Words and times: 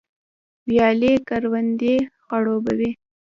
ویالې 0.67 1.13
کروندې 1.27 1.95
خړوبوي 2.23 2.91